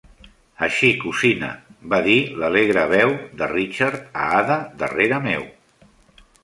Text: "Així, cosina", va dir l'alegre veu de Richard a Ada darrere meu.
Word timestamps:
"Així, 0.67 0.87
cosina", 1.03 1.49
va 1.93 2.01
dir 2.09 2.17
l'alegre 2.45 2.87
veu 2.95 3.15
de 3.43 3.53
Richard 3.55 4.11
a 4.25 4.27
Ada 4.43 4.61
darrere 4.83 5.23
meu. 5.29 5.49